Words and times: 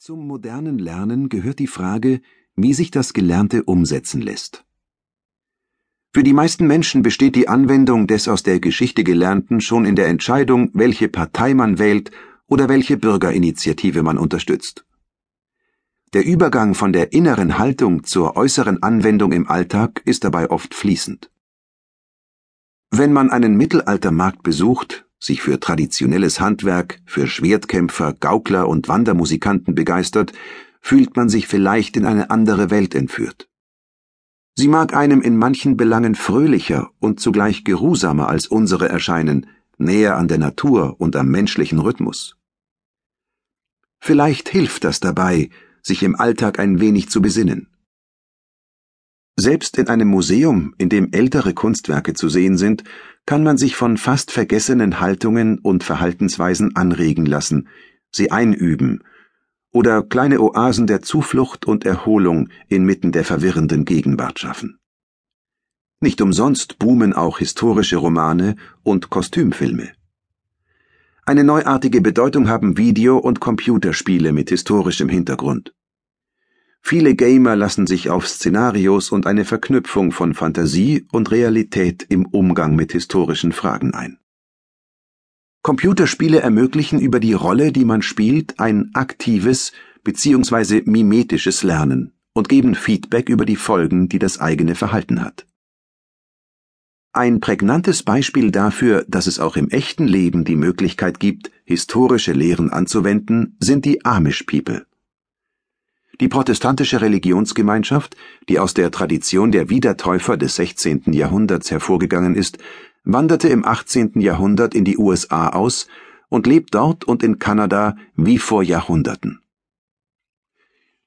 Zum 0.00 0.28
modernen 0.28 0.78
Lernen 0.78 1.28
gehört 1.28 1.58
die 1.58 1.66
Frage, 1.66 2.20
wie 2.54 2.72
sich 2.72 2.92
das 2.92 3.12
Gelernte 3.12 3.64
umsetzen 3.64 4.22
lässt. 4.22 4.64
Für 6.14 6.22
die 6.22 6.32
meisten 6.32 6.68
Menschen 6.68 7.02
besteht 7.02 7.34
die 7.34 7.48
Anwendung 7.48 8.06
des 8.06 8.28
aus 8.28 8.44
der 8.44 8.60
Geschichte 8.60 9.02
Gelernten 9.02 9.60
schon 9.60 9.84
in 9.84 9.96
der 9.96 10.06
Entscheidung, 10.06 10.70
welche 10.72 11.08
Partei 11.08 11.52
man 11.52 11.80
wählt 11.80 12.12
oder 12.46 12.68
welche 12.68 12.96
Bürgerinitiative 12.96 14.04
man 14.04 14.18
unterstützt. 14.18 14.86
Der 16.12 16.24
Übergang 16.24 16.76
von 16.76 16.92
der 16.92 17.12
inneren 17.12 17.58
Haltung 17.58 18.04
zur 18.04 18.36
äußeren 18.36 18.80
Anwendung 18.84 19.32
im 19.32 19.48
Alltag 19.48 20.02
ist 20.04 20.22
dabei 20.22 20.48
oft 20.48 20.76
fließend. 20.76 21.28
Wenn 22.92 23.12
man 23.12 23.30
einen 23.30 23.56
Mittelaltermarkt 23.56 24.44
besucht, 24.44 25.07
sich 25.18 25.42
für 25.42 25.58
traditionelles 25.60 26.40
Handwerk, 26.40 27.00
für 27.04 27.26
Schwertkämpfer, 27.26 28.14
Gaukler 28.14 28.68
und 28.68 28.88
Wandermusikanten 28.88 29.74
begeistert, 29.74 30.32
fühlt 30.80 31.16
man 31.16 31.28
sich 31.28 31.46
vielleicht 31.46 31.96
in 31.96 32.06
eine 32.06 32.30
andere 32.30 32.70
Welt 32.70 32.94
entführt. 32.94 33.48
Sie 34.54 34.68
mag 34.68 34.94
einem 34.94 35.20
in 35.20 35.36
manchen 35.36 35.76
Belangen 35.76 36.14
fröhlicher 36.14 36.90
und 36.98 37.20
zugleich 37.20 37.64
geruhsamer 37.64 38.28
als 38.28 38.46
unsere 38.48 38.88
erscheinen, 38.88 39.46
näher 39.76 40.16
an 40.16 40.28
der 40.28 40.38
Natur 40.38 40.96
und 41.00 41.14
am 41.14 41.28
menschlichen 41.28 41.78
Rhythmus. 41.78 42.36
Vielleicht 44.00 44.48
hilft 44.48 44.84
das 44.84 45.00
dabei, 45.00 45.50
sich 45.82 46.02
im 46.02 46.16
Alltag 46.16 46.58
ein 46.58 46.80
wenig 46.80 47.08
zu 47.08 47.22
besinnen. 47.22 47.68
Selbst 49.48 49.78
in 49.78 49.88
einem 49.88 50.08
Museum, 50.08 50.74
in 50.76 50.90
dem 50.90 51.10
ältere 51.10 51.54
Kunstwerke 51.54 52.12
zu 52.12 52.28
sehen 52.28 52.58
sind, 52.58 52.84
kann 53.24 53.42
man 53.42 53.56
sich 53.56 53.76
von 53.76 53.96
fast 53.96 54.30
vergessenen 54.30 55.00
Haltungen 55.00 55.58
und 55.58 55.84
Verhaltensweisen 55.84 56.76
anregen 56.76 57.24
lassen, 57.24 57.68
sie 58.10 58.30
einüben 58.30 59.02
oder 59.72 60.02
kleine 60.02 60.42
Oasen 60.42 60.86
der 60.86 61.00
Zuflucht 61.00 61.64
und 61.64 61.86
Erholung 61.86 62.50
inmitten 62.68 63.10
der 63.10 63.24
verwirrenden 63.24 63.86
Gegenwart 63.86 64.38
schaffen. 64.38 64.78
Nicht 66.00 66.20
umsonst 66.20 66.78
boomen 66.78 67.14
auch 67.14 67.38
historische 67.38 67.96
Romane 67.96 68.54
und 68.82 69.08
Kostümfilme. 69.08 69.92
Eine 71.24 71.42
neuartige 71.42 72.02
Bedeutung 72.02 72.50
haben 72.50 72.76
Video- 72.76 73.16
und 73.16 73.40
Computerspiele 73.40 74.34
mit 74.34 74.50
historischem 74.50 75.08
Hintergrund. 75.08 75.72
Viele 76.90 77.14
Gamer 77.14 77.54
lassen 77.54 77.86
sich 77.86 78.08
auf 78.08 78.26
Szenarios 78.26 79.10
und 79.10 79.26
eine 79.26 79.44
Verknüpfung 79.44 80.10
von 80.10 80.32
Fantasie 80.32 81.06
und 81.12 81.30
Realität 81.30 82.06
im 82.08 82.24
Umgang 82.24 82.76
mit 82.76 82.92
historischen 82.92 83.52
Fragen 83.52 83.92
ein. 83.92 84.16
Computerspiele 85.62 86.40
ermöglichen 86.40 86.98
über 86.98 87.20
die 87.20 87.34
Rolle, 87.34 87.72
die 87.72 87.84
man 87.84 88.00
spielt, 88.00 88.58
ein 88.58 88.90
aktives 88.94 89.72
bzw. 90.02 90.84
mimetisches 90.86 91.62
Lernen 91.62 92.14
und 92.32 92.48
geben 92.48 92.74
Feedback 92.74 93.28
über 93.28 93.44
die 93.44 93.56
Folgen, 93.56 94.08
die 94.08 94.18
das 94.18 94.40
eigene 94.40 94.74
Verhalten 94.74 95.22
hat. 95.22 95.46
Ein 97.12 97.40
prägnantes 97.40 98.02
Beispiel 98.02 98.50
dafür, 98.50 99.04
dass 99.08 99.26
es 99.26 99.40
auch 99.40 99.56
im 99.56 99.68
echten 99.68 100.06
Leben 100.06 100.46
die 100.46 100.56
Möglichkeit 100.56 101.20
gibt, 101.20 101.50
historische 101.66 102.32
Lehren 102.32 102.70
anzuwenden, 102.70 103.58
sind 103.60 103.84
die 103.84 104.06
Amish 104.06 104.44
People. 104.44 104.87
Die 106.20 106.28
protestantische 106.28 107.00
Religionsgemeinschaft, 107.00 108.16
die 108.48 108.58
aus 108.58 108.74
der 108.74 108.90
Tradition 108.90 109.52
der 109.52 109.70
Wiedertäufer 109.70 110.36
des 110.36 110.56
16. 110.56 111.12
Jahrhunderts 111.12 111.70
hervorgegangen 111.70 112.34
ist, 112.34 112.58
wanderte 113.04 113.48
im 113.48 113.64
18. 113.64 114.20
Jahrhundert 114.20 114.74
in 114.74 114.84
die 114.84 114.98
USA 114.98 115.50
aus 115.50 115.86
und 116.28 116.46
lebt 116.46 116.74
dort 116.74 117.04
und 117.04 117.22
in 117.22 117.38
Kanada 117.38 117.96
wie 118.16 118.38
vor 118.38 118.62
Jahrhunderten. 118.62 119.40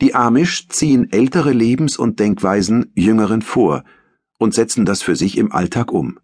Die 0.00 0.14
Amish 0.14 0.68
ziehen 0.68 1.10
ältere 1.10 1.52
Lebens- 1.52 1.96
und 1.96 2.20
Denkweisen 2.20 2.92
Jüngeren 2.94 3.42
vor 3.42 3.84
und 4.38 4.54
setzen 4.54 4.84
das 4.84 5.02
für 5.02 5.16
sich 5.16 5.36
im 5.38 5.50
Alltag 5.50 5.90
um. 5.90 6.20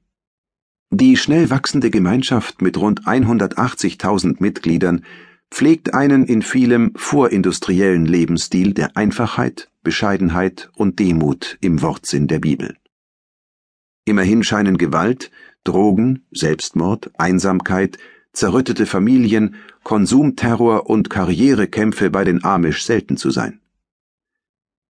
Die 0.91 1.17
schnell 1.17 1.51
wachsende 1.51 1.91
Gemeinschaft 1.91 2.63
mit 2.63 2.77
rund 2.77 3.05
180.000 3.05 4.37
Mitgliedern 4.39 5.05
pflegt 5.55 5.95
einen 5.95 6.25
in 6.25 6.43
vielem 6.43 6.91
vorindustriellen 6.97 8.07
Lebensstil 8.07 8.75
der 8.75 8.97
Einfachheit, 8.97 9.71
Bescheidenheit 9.85 10.69
und 10.75 10.99
Demut 10.99 11.59
im 11.61 11.81
Wortsinn 11.81 12.27
der 12.27 12.41
Bibel. 12.41 12.77
Immerhin 14.05 14.43
scheinen 14.43 14.79
Gewalt, 14.79 15.31
Drogen, 15.63 16.27
Selbstmord, 16.33 17.13
Einsamkeit, 17.19 17.99
zerrüttete 18.33 18.85
Familien, 18.85 19.55
Konsumterror 19.85 20.91
und 20.91 21.09
Karrierekämpfe 21.09 22.11
bei 22.11 22.25
den 22.25 22.43
Amish 22.43 22.83
selten 22.83 23.17
zu 23.17 23.31
sein. 23.31 23.61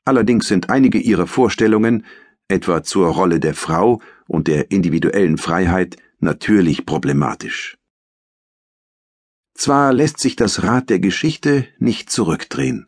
Allerdings 0.05 0.49
sind 0.49 0.71
einige 0.71 0.99
ihrer 0.99 1.29
Vorstellungen, 1.29 2.05
etwa 2.49 2.83
zur 2.83 3.07
Rolle 3.11 3.39
der 3.39 3.55
Frau 3.55 4.03
und 4.27 4.49
der 4.49 4.73
individuellen 4.73 5.39
Freiheit, 5.39 5.99
natürlich 6.19 6.85
problematisch. 6.85 7.78
Zwar 9.59 9.93
lässt 9.93 10.21
sich 10.21 10.37
das 10.37 10.63
Rad 10.63 10.89
der 10.89 11.01
Geschichte 11.01 11.67
nicht 11.81 12.11
zurückdrehen. 12.11 12.87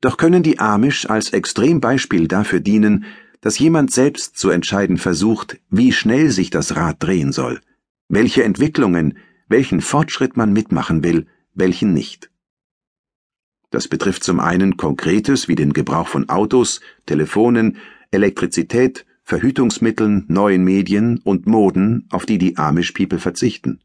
Doch 0.00 0.16
können 0.16 0.42
die 0.42 0.58
Amish 0.58 1.04
als 1.04 1.34
Extrembeispiel 1.34 2.28
dafür 2.28 2.60
dienen, 2.60 3.04
dass 3.42 3.58
jemand 3.58 3.92
selbst 3.92 4.38
zu 4.38 4.48
entscheiden 4.48 4.96
versucht, 4.96 5.60
wie 5.68 5.92
schnell 5.92 6.30
sich 6.30 6.48
das 6.48 6.76
Rad 6.76 7.02
drehen 7.02 7.30
soll, 7.30 7.60
welche 8.08 8.42
Entwicklungen, 8.42 9.18
welchen 9.48 9.82
Fortschritt 9.82 10.34
man 10.34 10.50
mitmachen 10.50 11.04
will, 11.04 11.26
welchen 11.52 11.92
nicht. 11.92 12.30
Das 13.68 13.86
betrifft 13.86 14.24
zum 14.24 14.40
einen 14.40 14.78
Konkretes 14.78 15.46
wie 15.46 15.56
den 15.56 15.74
Gebrauch 15.74 16.08
von 16.08 16.30
Autos, 16.30 16.80
Telefonen, 17.04 17.76
Elektrizität, 18.10 19.04
Verhütungsmitteln, 19.24 20.24
neuen 20.28 20.64
Medien 20.64 21.18
und 21.18 21.46
Moden, 21.46 22.06
auf 22.08 22.24
die 22.24 22.38
die 22.38 22.56
Amish 22.56 22.92
People 22.92 23.18
verzichten. 23.18 23.80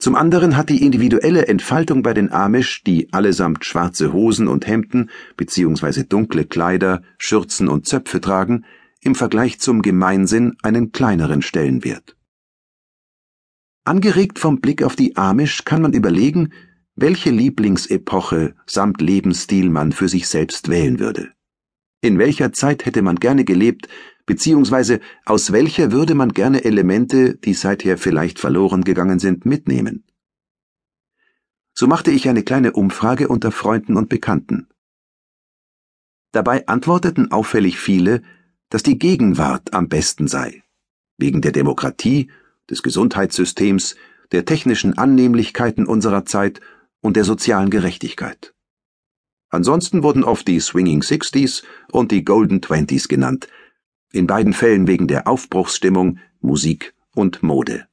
Zum 0.00 0.16
anderen 0.16 0.56
hat 0.56 0.70
die 0.70 0.82
individuelle 0.82 1.46
Entfaltung 1.46 2.02
bei 2.02 2.14
den 2.14 2.32
Amish, 2.32 2.82
die 2.84 3.12
allesamt 3.12 3.66
schwarze 3.66 4.14
Hosen 4.14 4.48
und 4.48 4.66
Hemden 4.66 5.10
bzw. 5.36 6.04
dunkle 6.04 6.46
Kleider, 6.46 7.02
Schürzen 7.18 7.68
und 7.68 7.86
Zöpfe 7.86 8.22
tragen, 8.22 8.64
im 9.02 9.14
Vergleich 9.14 9.60
zum 9.60 9.82
Gemeinsinn 9.82 10.56
einen 10.62 10.92
kleineren 10.92 11.42
Stellenwert. 11.42 12.16
Angeregt 13.84 14.38
vom 14.38 14.62
Blick 14.62 14.82
auf 14.82 14.96
die 14.96 15.16
Amish 15.16 15.66
kann 15.66 15.82
man 15.82 15.92
überlegen, 15.92 16.54
welche 16.96 17.30
Lieblingsepoche 17.30 18.54
samt 18.64 19.02
Lebensstil 19.02 19.68
man 19.68 19.92
für 19.92 20.08
sich 20.08 20.28
selbst 20.28 20.70
wählen 20.70 20.98
würde. 20.98 21.32
In 22.00 22.18
welcher 22.18 22.52
Zeit 22.52 22.86
hätte 22.86 23.02
man 23.02 23.16
gerne 23.16 23.44
gelebt, 23.44 23.86
beziehungsweise 24.30 25.00
aus 25.24 25.50
welcher 25.50 25.90
würde 25.90 26.14
man 26.14 26.28
gerne 26.28 26.62
Elemente, 26.64 27.34
die 27.34 27.52
seither 27.52 27.98
vielleicht 27.98 28.38
verloren 28.38 28.84
gegangen 28.84 29.18
sind, 29.18 29.44
mitnehmen? 29.44 30.04
So 31.74 31.88
machte 31.88 32.12
ich 32.12 32.28
eine 32.28 32.44
kleine 32.44 32.70
Umfrage 32.70 33.26
unter 33.26 33.50
Freunden 33.50 33.96
und 33.96 34.08
Bekannten. 34.08 34.68
Dabei 36.30 36.68
antworteten 36.68 37.32
auffällig 37.32 37.80
viele, 37.80 38.22
dass 38.68 38.84
die 38.84 39.00
Gegenwart 39.00 39.74
am 39.74 39.88
besten 39.88 40.28
sei, 40.28 40.62
wegen 41.18 41.40
der 41.40 41.50
Demokratie, 41.50 42.30
des 42.70 42.84
Gesundheitssystems, 42.84 43.96
der 44.30 44.44
technischen 44.44 44.96
Annehmlichkeiten 44.96 45.86
unserer 45.86 46.24
Zeit 46.24 46.60
und 47.00 47.16
der 47.16 47.24
sozialen 47.24 47.70
Gerechtigkeit. 47.70 48.54
Ansonsten 49.48 50.04
wurden 50.04 50.22
oft 50.22 50.46
die 50.46 50.60
Swinging 50.60 51.02
Sixties 51.02 51.64
und 51.90 52.12
die 52.12 52.22
Golden 52.22 52.62
Twenties 52.62 53.08
genannt, 53.08 53.48
in 54.12 54.26
beiden 54.26 54.52
Fällen 54.52 54.86
wegen 54.86 55.08
der 55.08 55.26
Aufbruchsstimmung, 55.26 56.18
Musik 56.40 56.94
und 57.14 57.42
Mode. 57.42 57.86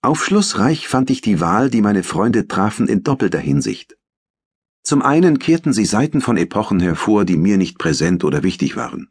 Aufschlussreich 0.00 0.88
fand 0.88 1.10
ich 1.10 1.20
die 1.20 1.40
Wahl, 1.40 1.70
die 1.70 1.80
meine 1.80 2.02
Freunde 2.02 2.48
trafen, 2.48 2.88
in 2.88 3.02
doppelter 3.02 3.38
Hinsicht. 3.38 3.96
Zum 4.82 5.00
einen 5.00 5.38
kehrten 5.38 5.72
sie 5.72 5.84
Seiten 5.84 6.20
von 6.20 6.36
Epochen 6.36 6.80
hervor, 6.80 7.24
die 7.24 7.36
mir 7.36 7.56
nicht 7.56 7.78
präsent 7.78 8.24
oder 8.24 8.42
wichtig 8.42 8.74
waren. 8.74 9.10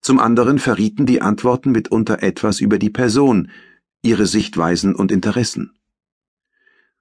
Zum 0.00 0.18
anderen 0.18 0.58
verrieten 0.58 1.04
die 1.04 1.20
Antworten 1.20 1.72
mitunter 1.72 2.22
etwas 2.22 2.60
über 2.60 2.78
die 2.78 2.88
Person, 2.88 3.50
ihre 4.00 4.24
Sichtweisen 4.24 4.94
und 4.94 5.12
Interessen. 5.12 5.72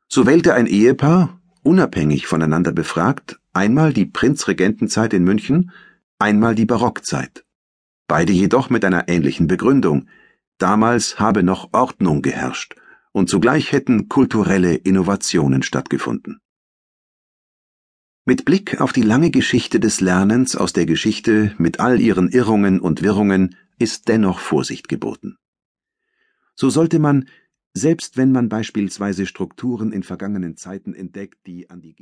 So 0.10 0.26
wählte 0.26 0.54
ein 0.54 0.68
Ehepaar, 0.68 1.40
unabhängig 1.64 2.28
voneinander 2.28 2.74
befragt, 2.74 3.40
einmal 3.54 3.94
die 3.94 4.06
Prinzregentenzeit 4.06 5.14
in 5.14 5.24
München, 5.24 5.72
einmal 6.20 6.54
die 6.54 6.66
Barockzeit. 6.66 7.46
Beide 8.08 8.34
jedoch 8.34 8.70
mit 8.70 8.86
einer 8.86 9.08
ähnlichen 9.08 9.48
Begründung. 9.48 10.08
Damals 10.58 11.20
habe 11.20 11.42
noch 11.42 11.70
Ordnung 11.72 12.22
geherrscht 12.22 12.76
und 13.12 13.30
zugleich 13.30 13.72
hätten 13.72 14.10
kulturelle 14.10 14.76
Innovationen 14.76 15.64
stattgefunden. 15.64 16.42
Mit 18.26 18.46
Blick 18.46 18.80
auf 18.80 18.94
die 18.94 19.02
lange 19.02 19.32
Geschichte 19.32 19.80
des 19.80 20.02
Lernens 20.02 20.56
aus 20.56 20.74
der 20.74 20.86
Geschichte 20.86 21.56
mit 21.58 21.80
all 21.80 22.00
ihren 22.00 22.30
Irrungen 22.30 22.80
und 22.80 23.02
Wirrungen 23.02 23.56
ist 23.80 24.08
dennoch 24.08 24.40
Vorsicht 24.40 24.88
geboten. 24.90 25.38
So 26.56 26.70
sollte 26.70 27.00
man 27.00 27.28
Selbst 27.74 28.18
wenn 28.18 28.32
man 28.32 28.50
beispielsweise 28.50 29.26
Strukturen 29.26 29.92
in 29.92 30.04
vergangenen 30.04 30.58
Zeiten 30.58 30.94
entdeckt, 30.94 31.46
die 31.46 31.70
an 31.70 31.82
die 31.82 31.94